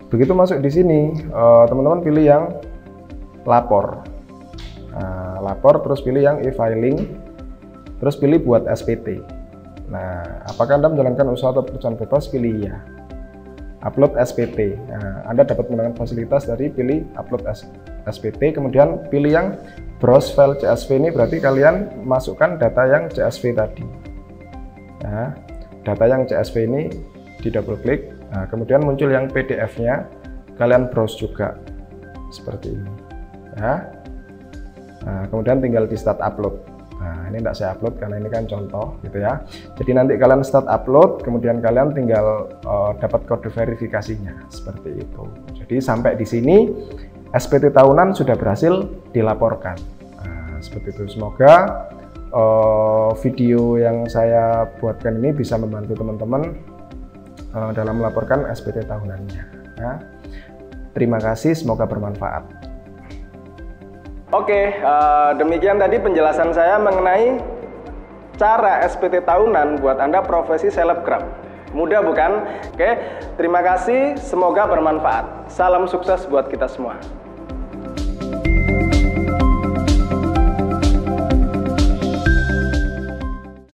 Begitu 0.07 0.31
masuk 0.31 0.63
di 0.63 0.71
sini, 0.71 1.11
eh, 1.15 1.63
teman-teman 1.71 1.99
uh, 1.99 2.03
pilih 2.03 2.23
yang 2.23 2.43
lapor, 3.47 4.03
nah, 4.91 5.39
lapor, 5.39 5.79
terus 5.83 6.03
pilih 6.03 6.19
yang 6.19 6.37
e-filing, 6.43 7.15
terus 7.99 8.19
pilih 8.19 8.43
buat 8.43 8.67
SPT. 8.67 9.23
Nah, 9.87 10.43
apakah 10.47 10.79
anda 10.79 10.91
menjalankan 10.91 11.31
usaha 11.31 11.55
atau 11.55 11.63
perusahaan 11.63 11.95
bebas? 11.95 12.27
Pilih 12.27 12.63
ya. 12.63 12.75
Upload 13.87 14.19
SPT. 14.19 14.75
Nah, 14.87 15.27
anda 15.31 15.47
dapat 15.47 15.67
menggunakan 15.71 15.95
fasilitas 15.95 16.47
dari 16.47 16.67
pilih 16.71 17.07
upload 17.15 17.43
SPT, 18.07 18.55
kemudian 18.55 19.07
pilih 19.07 19.31
yang 19.31 19.47
browse 20.01 20.33
file 20.33 20.57
CSV 20.57 20.89
ini 20.97 21.09
berarti 21.13 21.37
kalian 21.37 22.01
masukkan 22.03 22.57
data 22.57 22.83
yang 22.89 23.05
CSV 23.13 23.53
tadi. 23.53 23.85
Nah, 25.05 25.37
data 25.85 26.05
yang 26.09 26.25
CSV 26.25 26.55
ini 26.65 26.89
di 27.37 27.49
double 27.53 27.77
klik, 27.85 28.09
nah, 28.33 28.49
kemudian 28.49 28.81
muncul 28.81 29.13
yang 29.13 29.29
PDF-nya, 29.29 30.09
kalian 30.57 30.89
browse 30.89 31.21
juga 31.21 31.53
seperti 32.33 32.73
ini. 32.73 32.93
Ya. 33.61 33.85
Nah, 35.05 35.23
kemudian 35.29 35.61
tinggal 35.61 35.85
di 35.85 35.97
start 35.97 36.17
upload. 36.17 36.57
Nah, 37.01 37.33
ini 37.33 37.41
tidak 37.41 37.57
saya 37.57 37.73
upload 37.73 37.97
karena 37.97 38.21
ini 38.21 38.29
kan 38.29 38.45
contoh 38.45 38.93
gitu 39.01 39.17
ya. 39.21 39.41
Jadi 39.77 39.91
nanti 39.97 40.13
kalian 40.21 40.45
start 40.45 40.69
upload, 40.69 41.25
kemudian 41.25 41.57
kalian 41.57 41.97
tinggal 41.97 42.45
uh, 42.65 42.93
dapat 43.01 43.25
kode 43.25 43.49
verifikasinya 43.49 44.49
seperti 44.53 45.01
itu. 45.01 45.23
Jadi 45.57 45.81
sampai 45.81 46.13
di 46.13 46.25
sini 46.29 46.69
SPT 47.31 47.71
tahunan 47.71 48.11
sudah 48.11 48.35
berhasil 48.35 48.91
dilaporkan. 49.15 49.79
Nah, 50.19 50.59
seperti 50.59 50.91
itu. 50.91 51.15
Semoga 51.15 51.87
uh, 52.35 53.15
video 53.23 53.79
yang 53.79 54.03
saya 54.11 54.67
buatkan 54.79 55.19
ini 55.23 55.31
bisa 55.31 55.55
membantu 55.55 55.95
teman-teman 55.95 56.59
uh, 57.55 57.71
dalam 57.71 58.03
melaporkan 58.03 58.47
SPT 58.51 58.83
tahunannya. 58.83 59.43
Ya. 59.79 59.93
Terima 60.91 61.23
kasih, 61.23 61.55
semoga 61.55 61.87
bermanfaat. 61.87 62.43
Oke, 64.31 64.79
uh, 64.83 65.35
demikian 65.35 65.79
tadi 65.79 65.99
penjelasan 65.99 66.51
saya 66.55 66.79
mengenai 66.79 67.39
cara 68.35 68.83
SPT 68.87 69.23
tahunan 69.23 69.79
buat 69.79 69.99
Anda 69.99 70.23
profesi 70.23 70.71
selebgram. 70.71 71.23
Mudah 71.71 72.03
bukan? 72.03 72.43
Oke, 72.75 72.99
terima 73.39 73.63
kasih, 73.63 74.19
semoga 74.19 74.67
bermanfaat. 74.67 75.47
Salam 75.47 75.87
sukses 75.87 76.27
buat 76.27 76.51
kita 76.51 76.67
semua. 76.67 76.99